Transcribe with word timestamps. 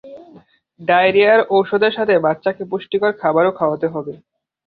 ডায়রিয়ার 0.79 1.39
ঔষধের 1.51 1.93
সাথে 1.97 2.13
বাচ্চাকে 2.25 2.63
পুষ্টিকর 2.71 3.11
খাবারও 3.21 3.51
খাওয়াতে 3.59 3.87
হবে। 3.87 4.13